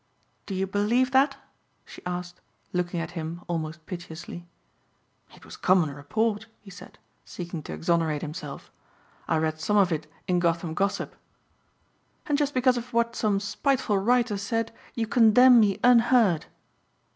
[0.47, 1.37] "Do you believe that?"
[1.85, 2.41] she asked
[2.73, 4.47] looking at him almost piteously.
[5.35, 8.71] "It was common report," he said, seeking to exonerate himself,
[9.27, 11.15] "I read some of it in Gotham Gossip."
[12.25, 16.47] "And just because of what some spiteful writer said you condemn me unheard."